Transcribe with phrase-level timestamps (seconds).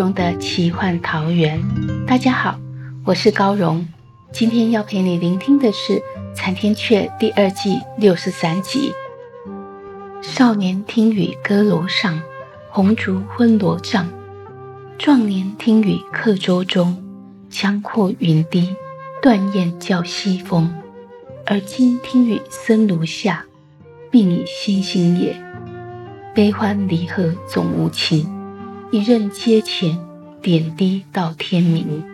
[0.00, 1.62] 荣的奇幻桃源。
[2.06, 2.58] 大家好，
[3.04, 3.86] 我是高荣。
[4.32, 5.92] 今天要陪你聆听的是
[6.34, 8.94] 《残天阙》第二季六十三集。
[10.22, 12.18] 少年听雨歌楼上，
[12.70, 14.06] 红烛昏罗帐；
[14.96, 16.96] 壮年听雨客舟中，
[17.50, 18.74] 江阔云低，
[19.20, 20.72] 断雁叫西风。
[21.44, 23.44] 而今听雨僧庐下，
[24.10, 25.36] 鬓已星星夜，
[26.34, 28.39] 悲欢离合总无情。
[28.92, 29.96] 一任阶前，
[30.42, 32.04] 点滴到天明。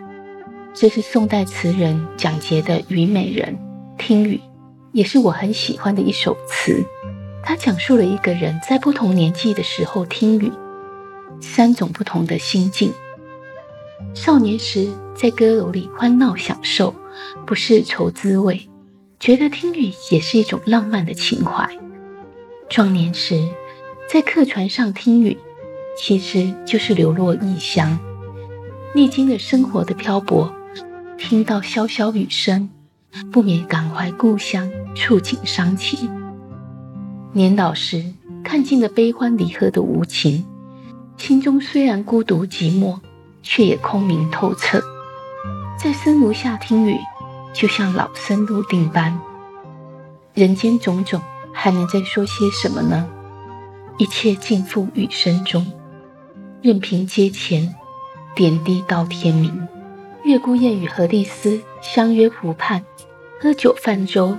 [0.75, 3.57] 这是宋代词人蒋捷的《虞美人·
[3.97, 4.35] 听雨》，
[4.91, 6.85] 也是我很喜欢的一首词。
[7.41, 10.51] 它讲述了一个人在不同年纪的时候听雨，
[11.41, 12.93] 三种不同的心境。
[14.13, 16.93] 少年时在歌楼里欢闹享受，
[17.47, 18.69] 不是愁滋味，
[19.19, 21.67] 觉得听雨也是一种浪漫的情怀。
[22.69, 23.49] 壮年时
[24.07, 25.35] 在客船上听雨。
[25.99, 27.97] 其实就是流落异乡，
[28.93, 30.53] 历经了生活的漂泊，
[31.17, 32.69] 听到潇潇雨声，
[33.31, 36.09] 不免感怀故乡，触景伤情。
[37.33, 40.45] 年老时看尽了悲欢离合的无情，
[41.17, 42.99] 心中虽然孤独寂寞，
[43.41, 44.79] 却也空明透彻。
[45.79, 46.95] 在僧庐下听雨，
[47.53, 49.19] 就像老僧入定般。
[50.35, 51.19] 人间种种，
[51.51, 53.07] 还能再说些什么呢？
[53.97, 55.65] 一切尽付雨声中。
[56.67, 57.73] 任凭阶前，
[58.35, 59.65] 点滴到天明。
[60.25, 62.83] 月孤雁与何丽丝相约湖畔，
[63.41, 64.37] 喝酒泛舟。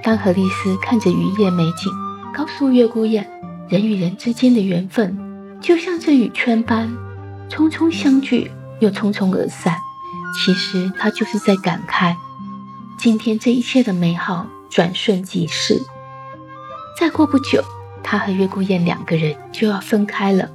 [0.00, 1.92] 当何丽丝看着渔业美景，
[2.32, 3.28] 告诉月孤雁，
[3.68, 6.96] 人与人之间的缘分，就像这雨圈般，
[7.50, 9.76] 匆匆相聚又匆匆而散。
[10.36, 12.14] 其实她就是在感慨，
[12.96, 15.82] 今天这一切的美好，转瞬即逝。
[16.96, 17.60] 再过不久，
[18.04, 20.48] 她和月孤雁两个人就要分开了。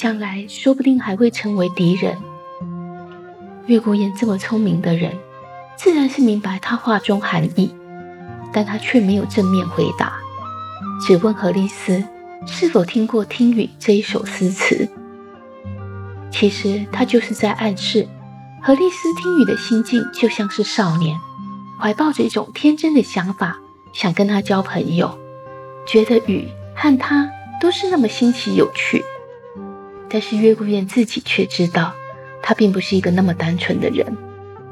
[0.00, 2.16] 将来说不定还会成为敌人。
[3.66, 5.12] 月孤雁这么聪明的人，
[5.76, 7.70] 自然是明白他话中含义，
[8.50, 10.14] 但他却没有正面回答，
[11.06, 12.02] 只问何丽丝
[12.46, 14.88] 是否听过《听雨》这一首诗词。
[16.30, 18.08] 其实他就是在暗示，
[18.62, 21.14] 何丽丝听雨的心境就像是少年，
[21.78, 23.58] 怀抱着一种天真的想法，
[23.92, 25.18] 想跟他交朋友，
[25.86, 27.28] 觉得雨和他
[27.60, 29.04] 都是那么新奇有趣。
[30.10, 31.94] 但是月孤雁自己却知道，
[32.42, 34.16] 他并不是一个那么单纯的人。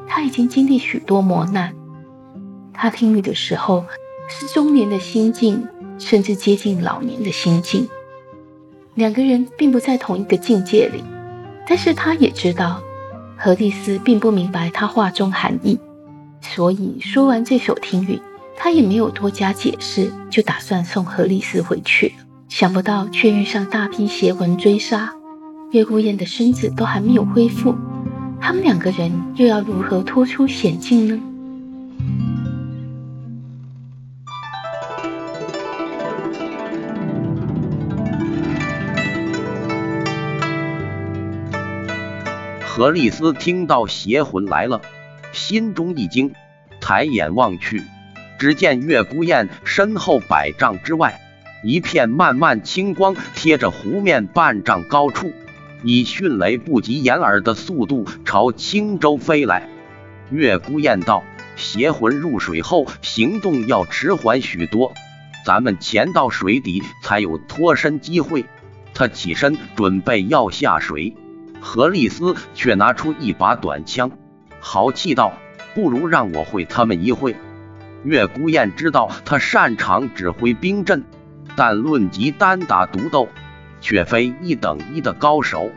[0.06, 1.72] 他已经经历许多磨难。
[2.72, 3.84] 他听雨的时候，
[4.28, 5.66] 是中年的心境，
[5.98, 7.88] 甚至接近老年的心境。
[8.94, 11.04] 两个人并不在同一个境界里。
[11.68, 12.82] 但是他也知道，
[13.36, 15.78] 何丽丝并不明白他话中含义，
[16.40, 18.18] 所以说完这首听雨，
[18.56, 22.14] 他也没有多加解释，就打算送何丽丝回去。
[22.48, 25.12] 想不到却遇上大批邪魂追杀。
[25.70, 27.74] 月孤雁的身子都还没有恢复，
[28.40, 31.20] 他们两个人又要如何脱出险境呢？
[42.64, 44.80] 何丽丝听到邪魂来了，
[45.32, 46.32] 心中一惊，
[46.80, 47.82] 抬眼望去，
[48.38, 51.20] 只见月孤雁身后百丈之外，
[51.62, 55.30] 一片漫漫青光贴着湖面半丈高处。
[55.82, 59.68] 以迅雷不及掩耳的速度朝青州飞来。
[60.30, 61.22] 月孤雁道
[61.56, 64.92] ：“邪魂入水后行动要迟缓许多，
[65.46, 68.44] 咱们潜到水底才有脱身机会。”
[68.94, 71.14] 他起身准备要下水，
[71.60, 74.10] 何丽丝却拿出一把短枪，
[74.58, 75.32] 豪气道
[75.74, 77.36] ：“不如让我会他们一会。”
[78.02, 81.04] 月孤雁知道他擅长指挥兵阵，
[81.56, 83.28] 但论及单打独斗。
[83.80, 85.70] 却非一等一的高手，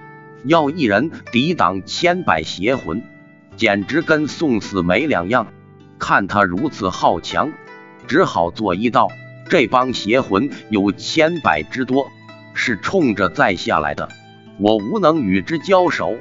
[0.43, 3.01] 要一人抵挡千百邪魂，
[3.55, 5.47] 简直跟送死没两样。
[5.99, 7.51] 看他如此好强，
[8.07, 9.07] 只好做一道。
[9.49, 12.09] 这帮邪魂有千百之多，
[12.53, 14.07] 是冲着再下来的，
[14.57, 16.15] 我无能与之交手，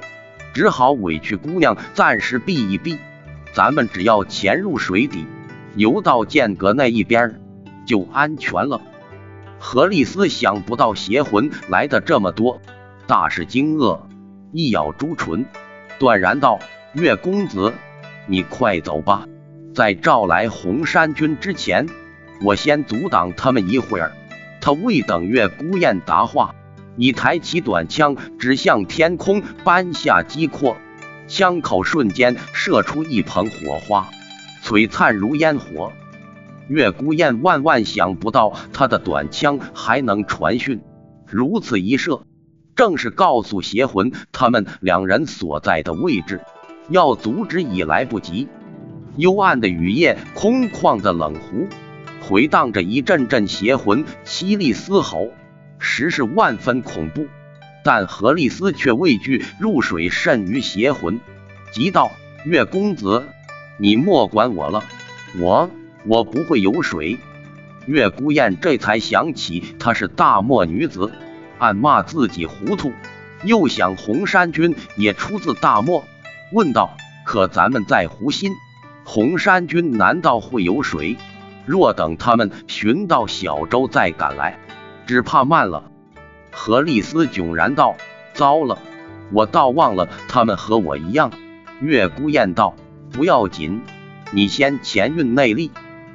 [0.52, 2.98] 只好委屈姑娘暂时避一避。
[3.52, 5.26] 咱们只要潜入水底，
[5.76, 7.40] 游到剑阁那一边，
[7.86, 8.80] 就安全了。
[9.62, 12.62] 何丽丝想不到邪魂来的这么多，
[13.06, 14.00] 大是惊愕，
[14.52, 15.44] 一咬朱唇，
[15.98, 16.58] 断然道
[16.94, 17.74] ：“岳公子，
[18.26, 19.26] 你快走吧，
[19.74, 21.86] 在召来红衫军之前，
[22.42, 24.12] 我先阻挡他们一会儿。”
[24.62, 26.54] 他未等月孤雁答话，
[26.96, 30.76] 已抬起短枪指向天空，扳下击阔，
[31.28, 34.08] 枪口瞬间射出一捧火花，
[34.64, 35.92] 璀璨如烟火。
[36.70, 40.80] 月孤雁万万想不到，他的短枪还能传讯，
[41.26, 42.22] 如此一射，
[42.76, 46.40] 正是告诉邪魂他们两人所在的位置，
[46.88, 48.46] 要阻止已来不及。
[49.16, 51.66] 幽暗的雨夜，空旷的冷湖。
[52.20, 55.30] 回荡着一阵阵邪魂凄厉嘶吼，
[55.80, 57.26] 实是万分恐怖。
[57.82, 61.18] 但何丽丝却畏惧入水甚于邪魂，
[61.72, 62.12] 急道
[62.46, 63.24] ：“月公子，
[63.76, 64.84] 你莫管我了，
[65.36, 65.68] 我
[66.06, 67.18] 我不会游水。”
[67.86, 71.10] 月孤雁这才想起她是大漠女子，
[71.58, 72.92] 暗骂自己糊涂，
[73.44, 76.04] 又想红衫军也出自大漠，
[76.52, 78.52] 问道：“可咱们在湖心，
[79.04, 81.16] 红衫军难道会游水？”
[81.66, 84.58] 若等他们寻到小舟再赶来，
[85.06, 85.90] 只怕慢了。
[86.50, 87.96] 何丽丝迥然道
[88.34, 88.78] ：“糟了，
[89.32, 91.30] 我倒忘了他们和我一样。”
[91.80, 92.74] 月孤雁道
[93.12, 93.82] ：“不要紧，
[94.32, 95.70] 你先前运内力，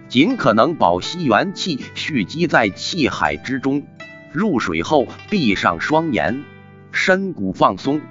[0.07, 3.83] 尽可能保吸元气蓄积在气海之中。
[4.31, 6.43] 入水后闭上双眼，
[6.91, 8.01] 深骨放松，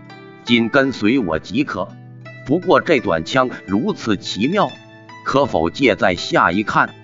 [0.44, 1.88] 紧跟随我即可。
[2.46, 4.70] 不过这短枪如此奇妙，
[5.24, 6.94] 可否借在下一看？”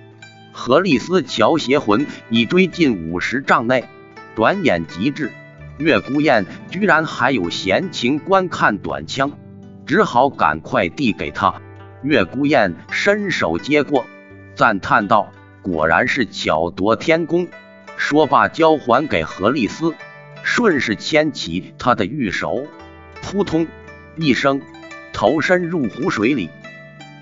[0.53, 3.85] 何丽丝瞧邪魂已追近五十丈内，
[4.35, 5.31] 转眼即至，
[5.79, 9.31] 月孤雁居然还有闲情观看短枪，
[9.87, 11.55] 只好赶快递给他。
[12.03, 14.05] 月孤雁伸手接过，
[14.61, 15.33] 赞叹道
[15.65, 17.49] ：“果然是巧夺天工。”
[17.97, 19.95] 说罢交还给何丽丝，
[20.43, 22.67] 顺势牵起他的玉手，
[23.23, 23.67] 扑通
[24.17, 24.61] 一声，
[25.15, 26.51] 投身入湖水里。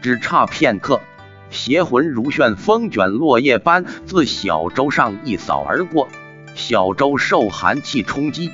[0.03, 1.01] 只差片刻。
[1.49, 6.09] 邪魂如旋风卷落叶般自小舟上一扫而过，
[6.57, 8.51] 小舟受寒气冲击，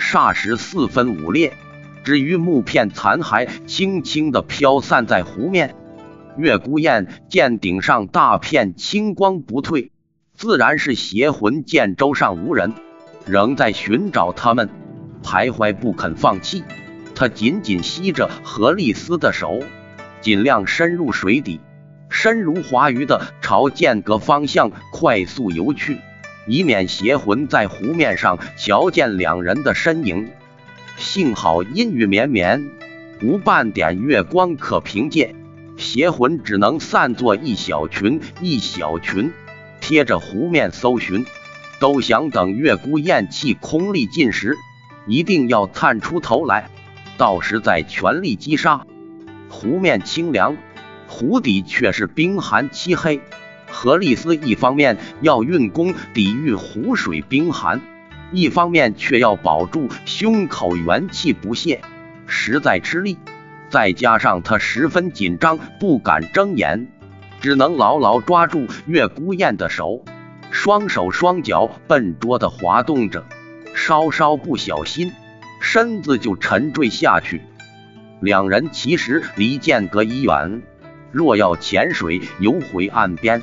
[0.00, 1.52] 霎时四分五裂，
[2.02, 5.76] 只余木片残骸轻轻地飘散在湖面。
[6.36, 9.92] 月孤雁见顶上大片青光不退，
[10.34, 12.72] 自然是邪魂见舟上无人，
[13.26, 14.68] 仍在寻找他们，
[15.22, 16.64] 徘徊不肯放弃。
[17.14, 19.60] 他紧紧吸着何丽丝的手，
[20.20, 21.60] 尽量深入水底。
[22.10, 25.98] 身如滑鱼的朝间隔方向快速游去，
[26.46, 30.30] 以免邪魂在湖面上瞧见两人的身影。
[30.96, 32.70] 幸好阴雨绵绵，
[33.22, 35.34] 无半点月光可凭借，
[35.76, 39.32] 邪魂只能散作一小群一小群，
[39.80, 41.26] 贴着湖面搜寻，
[41.78, 44.56] 都想等月孤雁气空力尽时，
[45.06, 46.70] 一定要探出头来，
[47.16, 48.86] 到时再全力击杀。
[49.48, 50.56] 湖面清凉。
[51.06, 53.20] 湖底却是冰寒漆黑，
[53.70, 57.80] 何丽丝一方面要运功抵御湖水冰寒，
[58.32, 61.82] 一方面却要保住胸口元气不泄，
[62.26, 63.18] 实在吃力。
[63.74, 66.86] 再加上他十分紧张，不敢睁眼，
[67.40, 70.04] 只能牢牢抓住月孤雁的手，
[70.52, 73.24] 双手双脚笨拙地滑动着，
[73.74, 75.10] 稍稍不小心，
[75.60, 77.42] 身子就沉坠下去。
[78.20, 80.62] 两人其实离间隔已远。
[81.10, 83.42] 若要潜水游回岸边，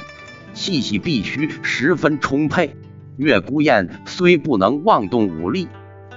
[0.53, 2.73] 气息必须十分充沛。
[3.17, 5.67] 月孤雁虽不能妄动武力，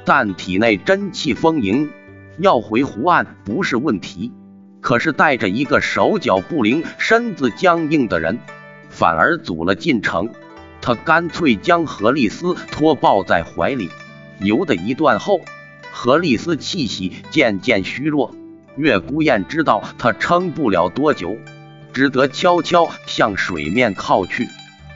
[0.05, 1.91] 但体内真气丰盈，
[2.39, 4.33] 要回湖岸不是问题。
[4.81, 8.39] 可是带着一个手脚不灵、身子僵硬的人，
[8.91, 10.29] 反而阻了进程。
[10.83, 13.89] 他干脆将何丽丝托抱在怀里，
[14.41, 15.41] 游的一段后，
[15.91, 18.35] 何丽丝气息渐渐虚弱。
[18.77, 21.35] 月孤雁知道他撑不了多久，
[21.95, 24.47] 只得悄悄向水面靠去，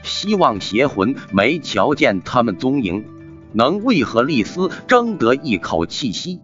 [0.03, 3.05] 希望邪魂没瞧见他们踪影，
[3.53, 6.41] 能为何丽丝争得一口气息。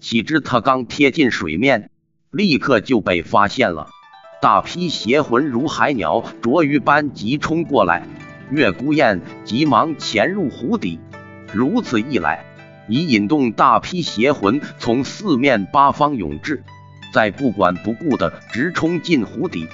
[0.00, 1.90] 岂知他刚贴近水面，
[2.30, 3.88] 立刻就被发现了。
[4.40, 8.06] 大批邪魂如海鸟啄鱼般急冲过来，
[8.50, 11.00] 月孤雁急忙潜入湖底，
[11.52, 12.44] 如此一来。
[12.90, 16.64] 已引动大批邪魂从四面八方涌至，
[17.12, 19.68] 再不管不顾的直冲进湖底。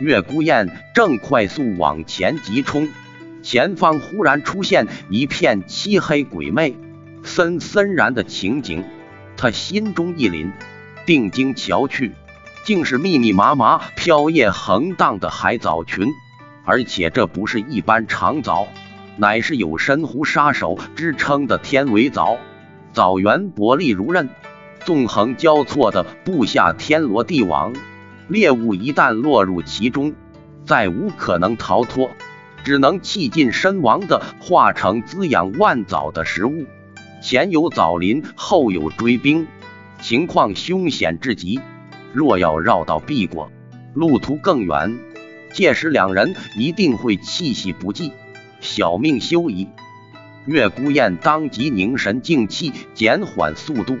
[0.00, 2.88] 月孤雁正快速往前急冲，
[3.42, 6.74] 前方忽然出现一片漆黑鬼魅、
[7.22, 8.82] 森森然的情景。
[9.40, 10.52] 他心中一凛，
[11.06, 12.12] 定睛瞧去，
[12.62, 16.08] 竟是密密麻麻、飘曳横荡的海藻群，
[16.66, 18.68] 而且这不是一般长藻，
[19.16, 22.36] 乃是有深湖杀手之称的天尾藻。
[22.92, 24.28] 藻源薄利如刃，
[24.84, 27.72] 纵横交错的布下天罗地网，
[28.28, 30.12] 猎物一旦落入其中，
[30.66, 32.10] 再无可能逃脱，
[32.62, 36.66] 只能气尽身亡的化成滋养万藻的食物。
[37.20, 39.46] 前有枣林，后有追兵，
[40.00, 41.60] 情况凶险至极。
[42.12, 43.52] 若要绕道避过，
[43.94, 44.98] 路途更远，
[45.52, 48.12] 届时两人一定会气息不济，
[48.60, 49.68] 小命休矣。
[50.46, 53.98] 月孤雁当即凝神静气，减缓速度，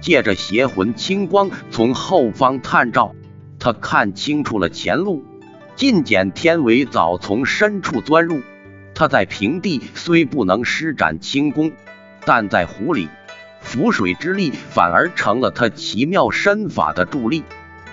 [0.00, 3.14] 借着邪魂清光从后方探照，
[3.58, 5.24] 他看清楚了前路。
[5.74, 8.42] 尽捡天尾早从深处钻入，
[8.94, 11.72] 他在平地虽不能施展轻功，
[12.28, 13.08] 但在湖里。
[13.60, 17.42] 浮水之力反而成了他奇妙身法的助力，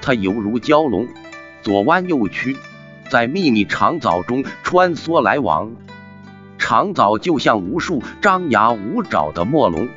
[0.01, 1.07] 他犹如蛟龙，
[1.61, 2.57] 左弯右曲，
[3.09, 5.71] 在密密长藻中穿梭来往。
[6.57, 9.87] 长藻就像无数张牙舞爪的墨龙，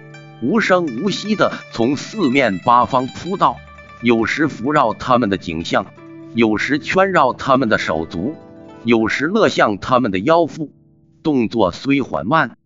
[0.41, 3.57] 无声无息地从四面八方扑到，
[4.03, 5.87] 有时伏绕他们的颈项，
[6.35, 8.37] 有时圈绕他们的手足，
[8.85, 10.73] 有时勒向他们的腰腹，
[11.23, 12.58] 动作虽缓慢。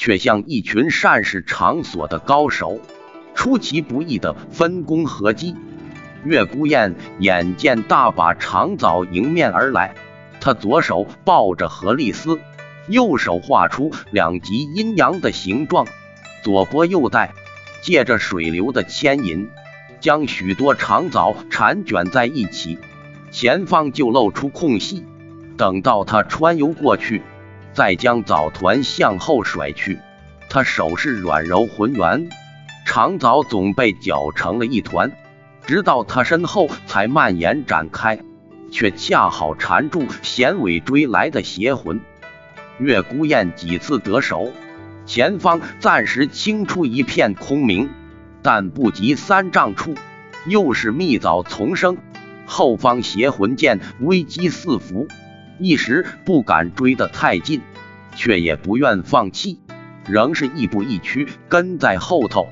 [0.00, 2.80] 却像一群善使场所的高手，
[3.34, 5.54] 出其不意的分工合击。
[6.24, 9.94] 月孤雁眼见大把长藻迎面而来，
[10.40, 12.40] 他左手抱着何丽丝，
[12.88, 15.86] 右手画出两极阴阳的形状，
[16.42, 17.34] 左拨右带，
[17.82, 19.50] 借着水流的牵引，
[20.00, 22.78] 将许多长藻缠卷在一起，
[23.30, 25.04] 前方就露出空隙。
[25.58, 27.20] 等到他穿游过去。
[27.72, 29.98] 再将藻团向后甩去，
[30.48, 32.28] 他手势软柔浑圆，
[32.84, 35.12] 长藻总被搅成了一团，
[35.66, 38.18] 直到他身后才蔓延展开，
[38.72, 42.00] 却恰好缠住衔尾追来的邪魂。
[42.78, 44.50] 月孤雁几次得手，
[45.06, 47.90] 前方暂时清出一片空明，
[48.42, 49.94] 但不及三丈处，
[50.46, 51.98] 又是密藻丛生，
[52.46, 55.06] 后方邪魂见危机四伏。
[55.60, 57.60] 一时不敢追得太近，
[58.16, 59.60] 却也不愿放弃，
[60.08, 62.48] 仍是亦步亦趋跟在后头。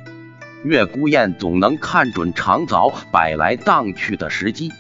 [0.63, 4.71] 月孤雁总能看准长藻摆来荡去的时机，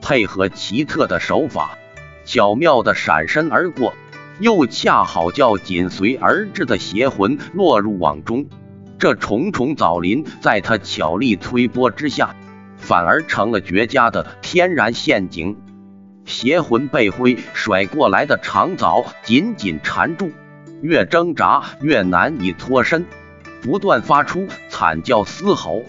[0.00, 1.76] 配合奇特的手法，
[2.24, 3.92] 巧妙的闪身而过，
[4.40, 8.46] 又恰好叫紧随而至的邪魂落入网中。
[8.98, 12.34] 这重重藻林在他巧力推拨之下，
[12.78, 15.56] 反而成了绝佳的天然陷阱。
[16.24, 20.32] 邪魂被挥甩过来的长藻紧紧缠住，
[20.82, 23.04] 越挣扎越难以脱身，
[23.62, 25.82] 不断发出惨叫嘶吼，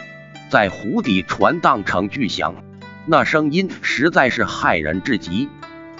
[0.50, 2.56] 在湖底传荡成巨响，
[3.06, 5.48] 那声音实在是骇人至极。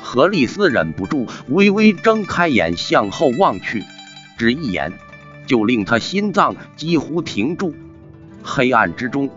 [0.02, 3.84] 何丽丝忍不住微微睁开眼向后望去，
[4.38, 4.94] 只一眼
[5.48, 7.74] 就令他心脏几乎停住。
[8.44, 9.30] 黑暗之中，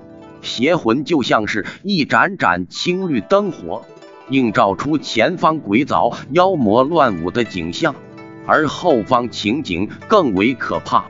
[0.43, 3.87] 邪魂就像是一盏盏青绿灯火。
[4.30, 7.94] 映照出前方鬼藻妖魔乱舞的景象，
[8.47, 11.04] 而后方情景更为可怕，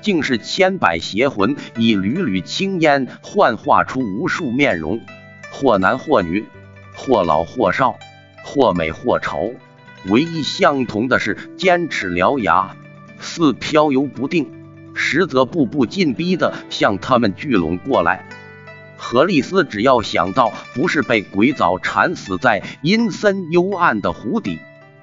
[0.00, 5.00] 竟是千百邪魂以缕缕青烟幻化出无数面容，
[5.52, 6.44] 或男或女，
[6.94, 7.96] 或老或少，
[8.44, 9.54] 或美或丑，
[10.08, 12.74] 唯一相同的是尖齿獠牙，
[13.20, 14.50] 似飘游不定，
[14.94, 18.26] 实则步步紧逼的向他们聚拢过来。
[19.04, 24.60] 何丽丝只要想到不是被鬼藻缠死在阴森幽暗的湖底，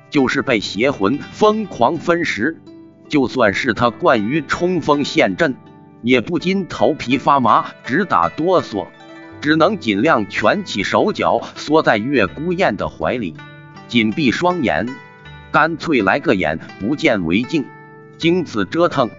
[0.09, 2.61] 就是被邪魂疯狂分食，
[3.09, 5.57] 就算是他惯于冲锋陷阵，
[6.01, 8.87] 也不禁头皮发麻，直打哆嗦，
[9.41, 13.35] 只能尽量蜷起手脚，缩在月孤雁的怀里，
[13.89, 14.87] 紧闭双眼，
[15.51, 17.65] 干脆来个眼不见为净。
[18.17, 19.09] 经此折腾，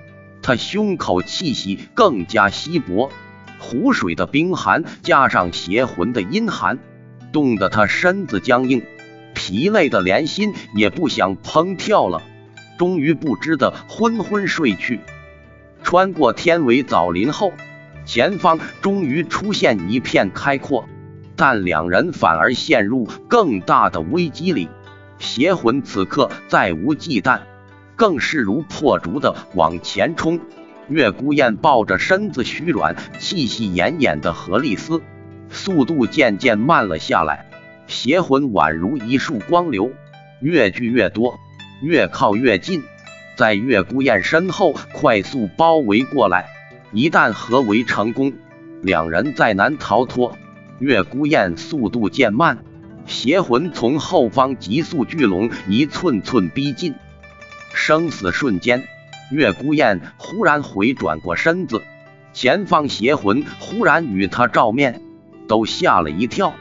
[0.43, 3.13] 他胸口气息更加稀薄。
[3.61, 6.79] 湖水的冰寒加上邪魂的阴寒，
[7.33, 8.83] 冻得他身子僵硬，
[9.35, 12.23] 疲累的连心也不想砰跳了。
[12.79, 15.01] 终于不知的昏昏睡去。
[15.83, 17.53] 穿过天尾枣林后，
[18.07, 20.89] 前方终于出现一片开阔，
[21.37, 24.69] 但两人反而陷入更大的危机里。
[25.19, 27.41] 邪魂此刻再无忌惮，
[27.95, 30.41] 更势如破竹的往前冲。
[30.91, 35.01] 月孤雁抱着身子虚软、气息奄奄的何丽丝，
[35.49, 37.49] 速度渐渐慢了下来。
[37.87, 39.93] 邪魂宛如一束光流，
[40.41, 41.39] 越聚越多，
[41.81, 42.83] 越靠越近，
[43.37, 46.49] 在月孤雁身后快速包围过来。
[46.93, 48.33] 一旦合围成功，
[48.83, 50.37] 两人再难逃脱。
[50.81, 52.65] 月孤雁速度渐慢，
[53.07, 56.97] 邪魂从后方急速聚拢，一寸寸逼近。
[57.73, 58.83] 生死瞬间，
[59.31, 61.83] 月孤雁忽然回转过身子，
[62.33, 65.01] 前方邪魂忽然与他照面，
[65.47, 66.53] 都吓了一跳，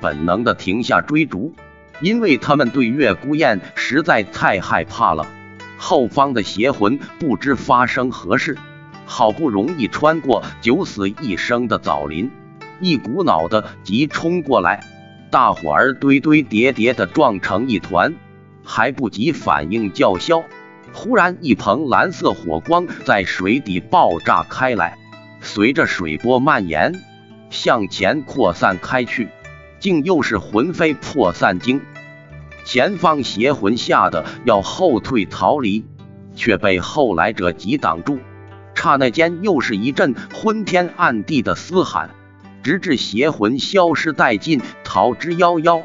[0.00, 1.54] 本能的停下追逐，
[2.00, 5.26] 因为他们对月孤雁实在太害怕了。
[5.78, 8.58] 后方的邪魂不知发生何事，
[9.06, 12.30] 好不容易穿过九死一生的枣林，
[12.80, 14.84] 一股脑的急冲过来，
[15.30, 18.14] 大伙儿堆堆叠叠的撞成一团，
[18.62, 20.44] 还不及反应叫嚣，
[20.92, 24.98] 忽然一蓬蓝色火光在水底爆炸开来，
[25.40, 27.00] 随着水波蔓延，
[27.48, 29.28] 向前扩散开去，
[29.78, 31.80] 竟又是魂飞魄散经。
[32.64, 35.84] 前方邪魂吓得要后退逃离，
[36.36, 38.18] 却被后来者急挡住。
[38.74, 42.10] 刹那间，又是一阵昏天暗地的嘶喊，
[42.62, 45.82] 直至邪魂消失殆尽，逃之夭夭。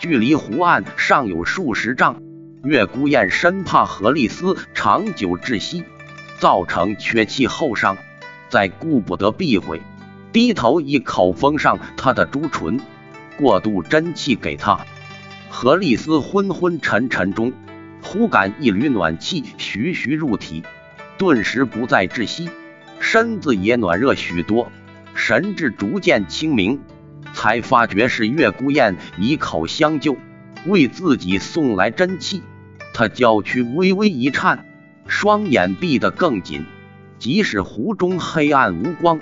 [0.00, 2.20] 距离湖岸尚有数十丈，
[2.64, 5.84] 月孤雁生怕何丽丝长久窒息，
[6.38, 7.98] 造成缺气后伤，
[8.48, 9.82] 再顾不得避讳，
[10.32, 12.80] 低头一口封上他的朱唇，
[13.36, 14.80] 过度真气给他。
[15.50, 17.52] 何丽丝昏昏沉沉中，
[18.02, 20.62] 忽感一缕暖气徐徐入体，
[21.18, 22.48] 顿时不再窒息，
[22.98, 24.72] 身子也暖热许多，
[25.14, 26.80] 神志逐渐清明，
[27.34, 30.16] 才发觉是月孤雁以口相救，
[30.64, 32.42] 为自己送来真气。
[32.94, 34.64] 他娇躯微微一颤，
[35.08, 36.64] 双眼闭得更紧，
[37.18, 39.18] 即使湖中黑暗无光，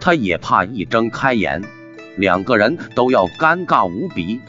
[0.00, 1.62] 他也怕一睁开眼，
[2.16, 4.40] 两个人都要尴尬无比。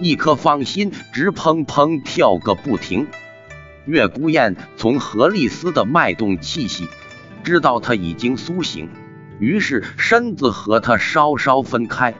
[0.00, 3.08] 一颗芳心直砰砰跳个不停。
[3.84, 6.86] 月孤雁从何丽丝的脉动气息，
[7.42, 8.88] 知道他已经苏醒，
[9.40, 12.14] 于是身子和他稍稍分开，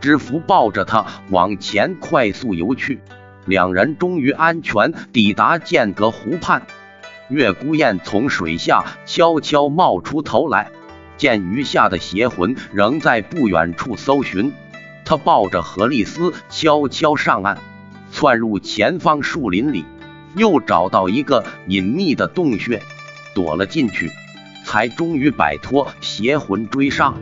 [0.00, 3.00] 知福抱着他往前快速游去。
[3.44, 6.62] 两人终于安全抵达剑阁湖畔。
[7.28, 10.70] 月孤雁从水下悄悄冒出头来，
[11.16, 14.52] 见余下的邪魂仍在不远处搜寻。
[15.04, 17.58] 他抱着何丽丝悄悄上岸，
[18.12, 19.84] 窜入前方树林里，
[20.36, 22.82] 又找到一个隐秘的洞穴，
[23.34, 24.10] 躲了进去，
[24.64, 27.14] 才终于摆脱邪魂追杀。